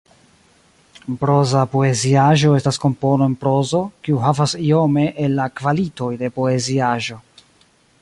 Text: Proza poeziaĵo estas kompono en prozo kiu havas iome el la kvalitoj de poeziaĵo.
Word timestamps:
Proza 1.23 1.61
poeziaĵo 1.73 2.55
estas 2.61 2.81
kompono 2.87 3.29
en 3.33 3.37
prozo 3.45 3.83
kiu 4.07 4.25
havas 4.27 4.59
iome 4.73 5.07
el 5.27 5.39
la 5.43 5.49
kvalitoj 5.61 6.13
de 6.25 6.35
poeziaĵo. 6.41 7.25